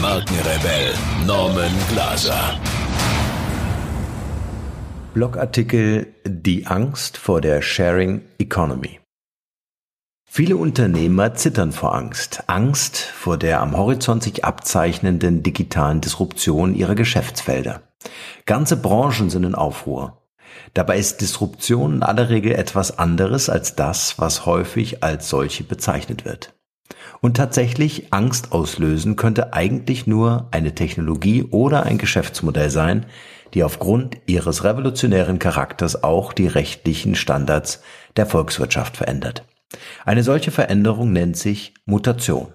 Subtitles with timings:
[0.00, 0.94] Markenrebell
[1.26, 2.58] Norman Glaser.
[5.12, 9.00] Blogartikel Die Angst vor der Sharing Economy.
[10.24, 12.44] Viele Unternehmer zittern vor Angst.
[12.46, 17.82] Angst vor der am Horizont sich abzeichnenden digitalen Disruption ihrer Geschäftsfelder.
[18.46, 20.22] Ganze Branchen sind in Aufruhr.
[20.72, 26.24] Dabei ist Disruption in aller Regel etwas anderes als das, was häufig als solche bezeichnet
[26.24, 26.54] wird.
[27.20, 33.06] Und tatsächlich Angst auslösen könnte eigentlich nur eine Technologie oder ein Geschäftsmodell sein,
[33.52, 37.82] die aufgrund ihres revolutionären Charakters auch die rechtlichen Standards
[38.16, 39.44] der Volkswirtschaft verändert.
[40.04, 42.54] Eine solche Veränderung nennt sich Mutation.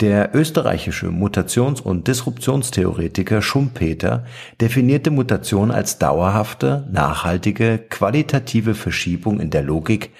[0.00, 4.24] Der österreichische Mutations- und Disruptionstheoretiker Schumpeter
[4.58, 10.12] definierte Mutation als dauerhafte, nachhaltige, qualitative Verschiebung in der Logik,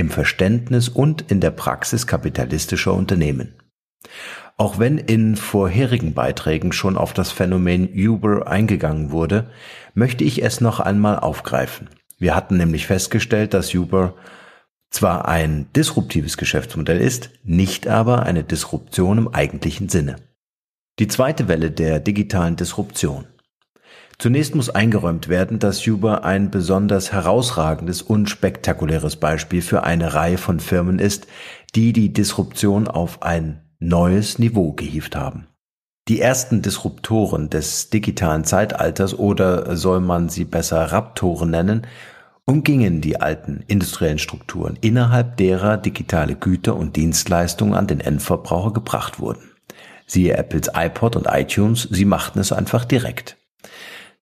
[0.00, 3.54] im Verständnis und in der Praxis kapitalistischer Unternehmen.
[4.56, 9.50] Auch wenn in vorherigen Beiträgen schon auf das Phänomen Uber eingegangen wurde,
[9.94, 11.88] möchte ich es noch einmal aufgreifen.
[12.18, 14.14] Wir hatten nämlich festgestellt, dass Uber
[14.90, 20.16] zwar ein disruptives Geschäftsmodell ist, nicht aber eine Disruption im eigentlichen Sinne.
[20.98, 23.26] Die zweite Welle der digitalen Disruption.
[24.20, 30.36] Zunächst muss eingeräumt werden, dass Uber ein besonders herausragendes und spektakuläres Beispiel für eine Reihe
[30.36, 31.26] von Firmen ist,
[31.74, 35.46] die die Disruption auf ein neues Niveau gehievt haben.
[36.06, 41.86] Die ersten Disruptoren des digitalen Zeitalters oder soll man sie besser Raptoren nennen,
[42.44, 49.18] umgingen die alten industriellen Strukturen, innerhalb derer digitale Güter und Dienstleistungen an den Endverbraucher gebracht
[49.18, 49.52] wurden.
[50.04, 53.38] Siehe Apples iPod und iTunes, sie machten es einfach direkt.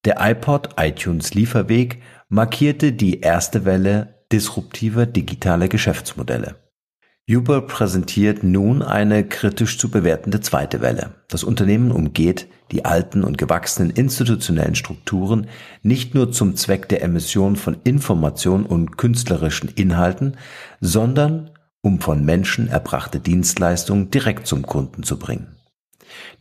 [0.05, 6.57] Der iPod iTunes Lieferweg markierte die erste Welle disruptiver digitaler Geschäftsmodelle.
[7.31, 11.17] Uber präsentiert nun eine kritisch zu bewertende zweite Welle.
[11.29, 15.47] Das Unternehmen umgeht die alten und gewachsenen institutionellen Strukturen
[15.83, 20.39] nicht nur zum Zweck der Emission von Information und künstlerischen Inhalten,
[20.81, 21.51] sondern
[21.83, 25.58] um von Menschen erbrachte Dienstleistungen direkt zum Kunden zu bringen.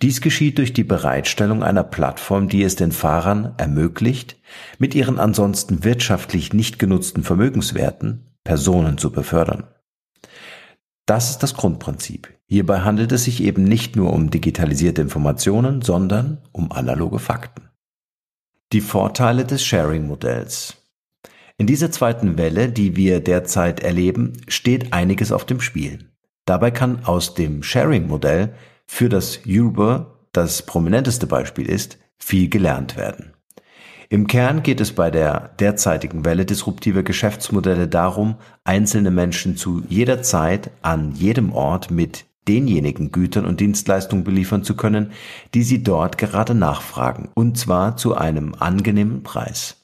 [0.01, 4.38] Dies geschieht durch die Bereitstellung einer Plattform, die es den Fahrern ermöglicht,
[4.79, 9.67] mit ihren ansonsten wirtschaftlich nicht genutzten Vermögenswerten Personen zu befördern.
[11.06, 12.33] Das ist das Grundprinzip.
[12.47, 17.69] Hierbei handelt es sich eben nicht nur um digitalisierte Informationen, sondern um analoge Fakten.
[18.73, 20.77] Die Vorteile des Sharing-Modells.
[21.57, 26.11] In dieser zweiten Welle, die wir derzeit erleben, steht einiges auf dem Spiel.
[26.45, 28.53] Dabei kann aus dem Sharing-Modell,
[28.88, 33.34] für das Uber das prominenteste Beispiel ist, viel gelernt werden.
[34.09, 40.22] Im Kern geht es bei der derzeitigen Welle disruptiver Geschäftsmodelle darum, einzelne Menschen zu jeder
[40.22, 45.12] Zeit an jedem Ort mit denjenigen Gütern und Dienstleistungen beliefern zu können,
[45.54, 49.75] die sie dort gerade nachfragen, und zwar zu einem angenehmen Preis.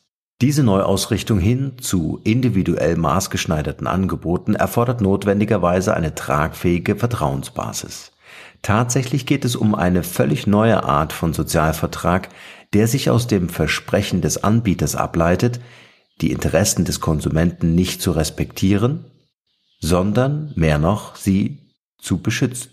[0.41, 8.12] Diese Neuausrichtung hin zu individuell maßgeschneiderten Angeboten erfordert notwendigerweise eine tragfähige Vertrauensbasis.
[8.61, 12.29] Tatsächlich geht es um eine völlig neue Art von Sozialvertrag,
[12.73, 15.59] der sich aus dem Versprechen des Anbieters ableitet,
[16.21, 19.05] die Interessen des Konsumenten nicht zu respektieren,
[19.79, 21.59] sondern mehr noch sie
[21.99, 22.72] zu beschützen.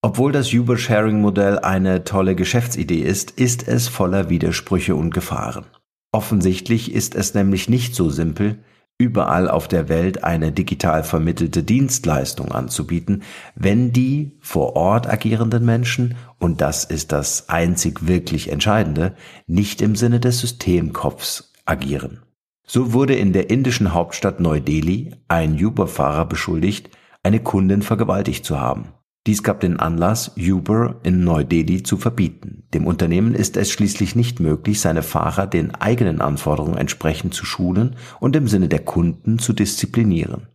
[0.00, 5.66] Obwohl das Uber-Sharing-Modell eine tolle Geschäftsidee ist, ist es voller Widersprüche und Gefahren.
[6.12, 8.58] Offensichtlich ist es nämlich nicht so simpel,
[8.98, 13.22] überall auf der Welt eine digital vermittelte Dienstleistung anzubieten,
[13.54, 19.14] wenn die vor Ort agierenden Menschen, und das ist das einzig wirklich Entscheidende,
[19.46, 22.22] nicht im Sinne des Systemkopfs agieren.
[22.66, 26.90] So wurde in der indischen Hauptstadt Neu-Delhi ein Uber-Fahrer beschuldigt,
[27.22, 28.88] eine Kundin vergewaltigt zu haben.
[29.28, 32.62] Dies gab den Anlass, Uber in Neu-Delhi zu verbieten.
[32.72, 37.96] Dem Unternehmen ist es schließlich nicht möglich, seine Fahrer den eigenen Anforderungen entsprechend zu schulen
[38.20, 40.46] und im Sinne der Kunden zu disziplinieren.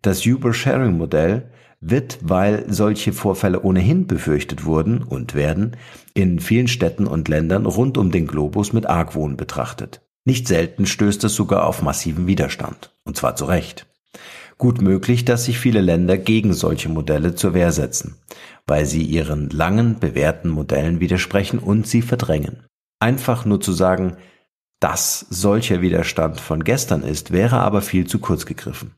[0.00, 1.50] Das Uber-Sharing-Modell
[1.80, 5.76] wird, weil solche Vorfälle ohnehin befürchtet wurden und werden,
[6.14, 10.02] in vielen Städten und Ländern rund um den Globus mit Argwohn betrachtet.
[10.24, 12.94] Nicht selten stößt es sogar auf massiven Widerstand.
[13.02, 13.88] Und zwar zu Recht.
[14.62, 18.14] Gut möglich, dass sich viele Länder gegen solche Modelle zur Wehr setzen,
[18.64, 22.62] weil sie ihren langen bewährten Modellen widersprechen und sie verdrängen.
[23.00, 24.18] Einfach nur zu sagen,
[24.78, 28.94] dass solcher Widerstand von gestern ist, wäre aber viel zu kurz gegriffen.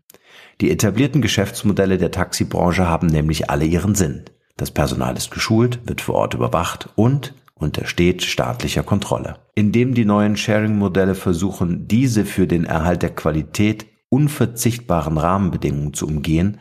[0.61, 4.27] Die etablierten Geschäftsmodelle der Taxibranche haben nämlich alle ihren Sinn.
[4.59, 9.39] Das Personal ist geschult, wird vor Ort überwacht und untersteht staatlicher Kontrolle.
[9.55, 16.59] Indem die neuen Sharing-Modelle versuchen, diese für den Erhalt der Qualität unverzichtbaren Rahmenbedingungen zu umgehen,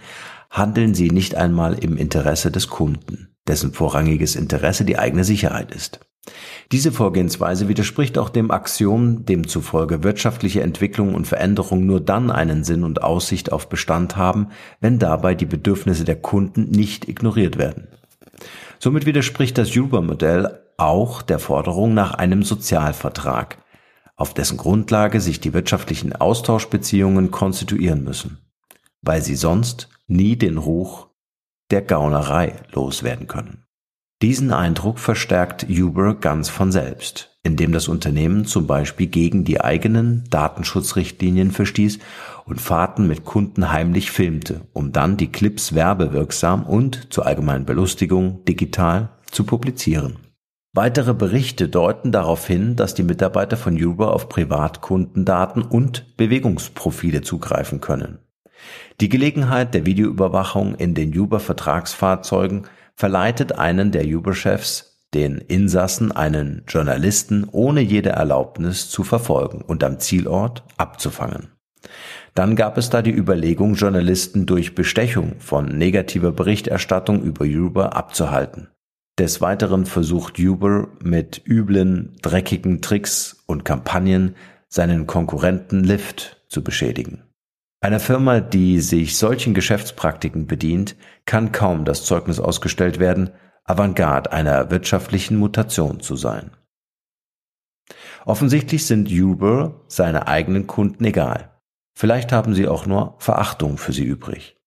[0.49, 5.99] handeln sie nicht einmal im Interesse des Kunden, dessen vorrangiges Interesse die eigene Sicherheit ist.
[6.71, 12.83] Diese Vorgehensweise widerspricht auch dem Axiom, demzufolge wirtschaftliche Entwicklung und Veränderung nur dann einen Sinn
[12.83, 14.47] und Aussicht auf Bestand haben,
[14.79, 17.87] wenn dabei die Bedürfnisse der Kunden nicht ignoriert werden.
[18.79, 23.57] Somit widerspricht das Uber-Modell auch der Forderung nach einem Sozialvertrag,
[24.15, 28.37] auf dessen Grundlage sich die wirtschaftlichen Austauschbeziehungen konstituieren müssen,
[29.01, 31.07] weil sie sonst nie den Ruch
[31.71, 33.63] der Gaunerei loswerden können.
[34.21, 40.23] Diesen Eindruck verstärkt Uber ganz von selbst, indem das Unternehmen zum Beispiel gegen die eigenen
[40.29, 41.99] Datenschutzrichtlinien verstieß
[42.45, 48.45] und Fahrten mit Kunden heimlich filmte, um dann die Clips werbewirksam und zur allgemeinen Belustigung
[48.45, 50.19] digital zu publizieren.
[50.75, 57.79] Weitere Berichte deuten darauf hin, dass die Mitarbeiter von Uber auf Privatkundendaten und Bewegungsprofile zugreifen
[57.79, 58.17] können.
[58.99, 62.65] Die Gelegenheit der Videoüberwachung in den Uber-Vertragsfahrzeugen
[62.95, 69.99] verleitet einen der Uber-Chefs, den Insassen, einen Journalisten ohne jede Erlaubnis zu verfolgen und am
[69.99, 71.49] Zielort abzufangen.
[72.33, 78.69] Dann gab es da die Überlegung, Journalisten durch Bestechung von negativer Berichterstattung über Uber abzuhalten.
[79.19, 84.35] Des Weiteren versucht Uber mit üblen, dreckigen Tricks und Kampagnen
[84.69, 87.21] seinen Konkurrenten Lyft zu beschädigen.
[87.79, 90.95] Einer Firma, die sich solchen Geschäftspraktiken bedient,
[91.25, 93.29] kann kaum das Zeugnis ausgestellt werden,
[93.65, 96.51] Avantgarde einer wirtschaftlichen Mutation zu sein.
[98.25, 101.51] Offensichtlich sind Uber seine eigenen Kunden egal.
[101.95, 104.57] Vielleicht haben sie auch nur Verachtung für sie übrig.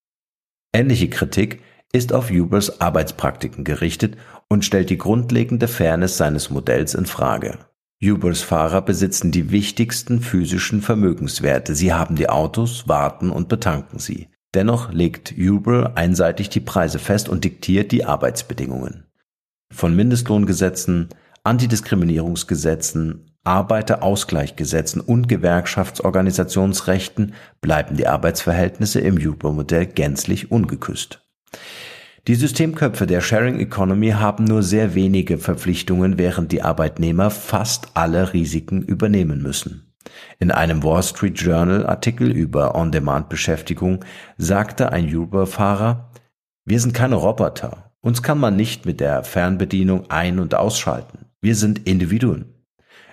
[0.73, 4.17] Ähnliche Kritik ist auf Ubers Arbeitspraktiken gerichtet
[4.49, 7.59] und stellt die grundlegende Fairness seines Modells in Frage.
[8.03, 11.75] Ubers Fahrer besitzen die wichtigsten physischen Vermögenswerte.
[11.75, 14.29] Sie haben die Autos, warten und betanken sie.
[14.55, 19.05] Dennoch legt Uber einseitig die Preise fest und diktiert die Arbeitsbedingungen.
[19.73, 21.09] Von Mindestlohngesetzen,
[21.45, 31.26] Antidiskriminierungsgesetzen, Arbeiterausgleichgesetzen und Gewerkschaftsorganisationsrechten bleiben die Arbeitsverhältnisse im Uber-Modell gänzlich ungeküsst.
[32.27, 38.33] Die Systemköpfe der Sharing Economy haben nur sehr wenige Verpflichtungen, während die Arbeitnehmer fast alle
[38.33, 39.95] Risiken übernehmen müssen.
[40.41, 44.05] In einem Wall Street Journal Artikel über On-Demand-Beschäftigung
[44.37, 46.11] sagte ein Uber-Fahrer,
[46.65, 47.93] wir sind keine Roboter.
[48.01, 51.27] Uns kann man nicht mit der Fernbedienung ein- und ausschalten.
[51.41, 52.55] Wir sind Individuen.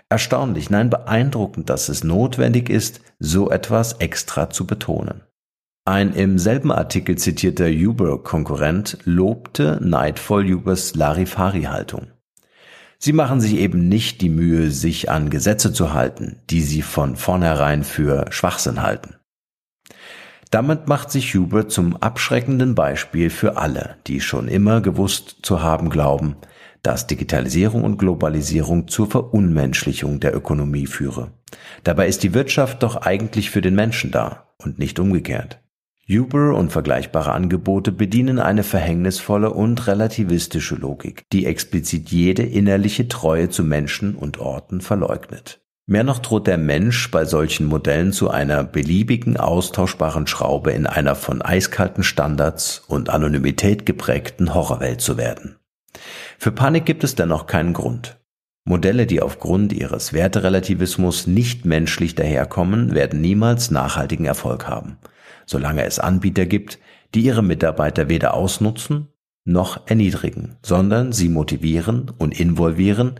[0.09, 5.21] Erstaunlich, nein beeindruckend, dass es notwendig ist, so etwas extra zu betonen.
[5.85, 12.07] Ein im selben Artikel zitierter Uber-Konkurrent lobte neidvoll Ubers Larifari-Haltung.
[12.99, 17.17] Sie machen sich eben nicht die Mühe, sich an Gesetze zu halten, die sie von
[17.17, 19.15] vornherein für Schwachsinn halten.
[20.51, 25.89] Damit macht sich Uber zum abschreckenden Beispiel für alle, die schon immer gewusst zu haben
[25.89, 26.37] glauben,
[26.81, 31.31] dass Digitalisierung und Globalisierung zur Verunmenschlichung der Ökonomie führe.
[31.83, 35.59] Dabei ist die Wirtschaft doch eigentlich für den Menschen da und nicht umgekehrt.
[36.09, 43.49] Uber und vergleichbare Angebote bedienen eine verhängnisvolle und relativistische Logik, die explizit jede innerliche Treue
[43.49, 45.61] zu Menschen und Orten verleugnet.
[45.85, 51.15] Mehr noch droht der Mensch bei solchen Modellen zu einer beliebigen austauschbaren Schraube in einer
[51.15, 55.55] von eiskalten Standards und Anonymität geprägten Horrorwelt zu werden.
[56.37, 58.19] Für Panik gibt es dennoch keinen Grund.
[58.65, 64.97] Modelle, die aufgrund ihres Werterelativismus nicht menschlich daherkommen, werden niemals nachhaltigen Erfolg haben
[65.45, 66.79] solange es Anbieter gibt,
[67.13, 69.09] die ihre Mitarbeiter weder ausnutzen
[69.45, 73.19] noch erniedrigen, sondern sie motivieren und involvieren,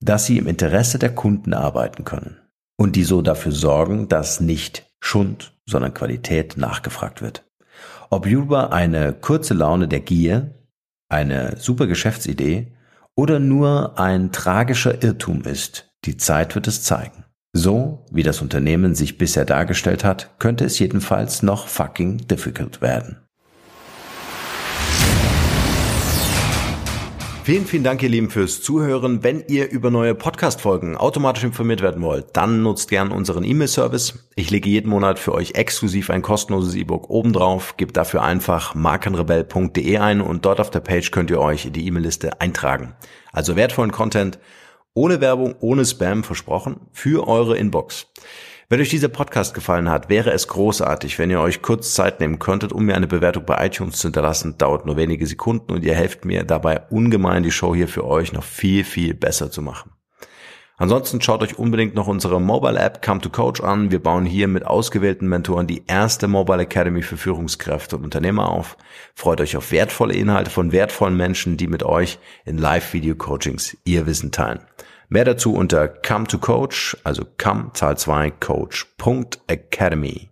[0.00, 2.38] dass sie im Interesse der Kunden arbeiten können
[2.76, 7.44] und die so dafür sorgen, dass nicht Schund, sondern Qualität nachgefragt wird.
[8.10, 10.54] Ob Uber eine kurze Laune der Gier,
[11.08, 12.72] eine super Geschäftsidee
[13.14, 17.25] oder nur ein tragischer Irrtum ist, die Zeit wird es zeigen.
[17.58, 23.16] So, wie das Unternehmen sich bisher dargestellt hat, könnte es jedenfalls noch fucking difficult werden.
[27.44, 29.24] Vielen, vielen Dank, ihr Lieben, fürs Zuhören.
[29.24, 34.28] Wenn ihr über neue Podcast-Folgen automatisch informiert werden wollt, dann nutzt gern unseren E-Mail-Service.
[34.34, 37.78] Ich lege jeden Monat für euch exklusiv ein kostenloses E-Book obendrauf.
[37.78, 41.86] Gebt dafür einfach markenrebell.de ein und dort auf der Page könnt ihr euch in die
[41.86, 42.94] E-Mail-Liste eintragen.
[43.32, 44.38] Also wertvollen Content
[44.96, 48.06] ohne Werbung, ohne Spam versprochen für eure Inbox.
[48.68, 52.40] Wenn euch dieser Podcast gefallen hat, wäre es großartig, wenn ihr euch kurz Zeit nehmen
[52.40, 54.58] könntet, um mir eine Bewertung bei iTunes zu hinterlassen.
[54.58, 58.32] Dauert nur wenige Sekunden und ihr helft mir dabei ungemein, die Show hier für euch
[58.32, 59.92] noch viel, viel besser zu machen.
[60.78, 63.90] Ansonsten schaut euch unbedingt noch unsere Mobile App Come to Coach an.
[63.90, 68.76] Wir bauen hier mit ausgewählten Mentoren die erste Mobile Academy für Führungskräfte und Unternehmer auf.
[69.14, 74.32] Freut euch auf wertvolle Inhalte von wertvollen Menschen, die mit euch in Live-Video-Coachings ihr Wissen
[74.32, 74.60] teilen.
[75.08, 80.28] Mehr dazu unter come to coach, also come Zahl 2 coach.academy.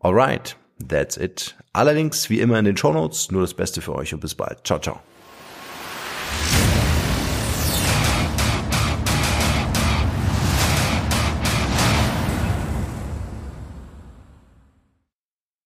[0.00, 0.56] Alright,
[0.88, 1.56] that's it.
[1.72, 3.30] Allerdings wie immer in den Show Notes.
[3.30, 4.66] Nur das Beste für euch und bis bald.
[4.66, 4.98] Ciao, ciao.